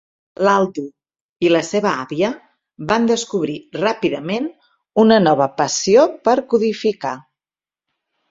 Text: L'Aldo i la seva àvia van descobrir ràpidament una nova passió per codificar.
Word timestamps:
L'Aldo 0.45 0.83
i 1.47 1.49
la 1.55 1.59
seva 1.67 1.89
àvia 2.05 2.29
van 2.93 3.03
descobrir 3.11 3.57
ràpidament 3.77 4.49
una 5.03 5.21
nova 5.27 5.49
passió 5.61 6.07
per 6.29 6.35
codificar. 6.55 7.15